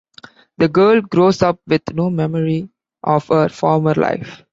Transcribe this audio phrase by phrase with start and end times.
[0.57, 2.67] The girl grows up with no memory
[3.03, 4.43] of her former life.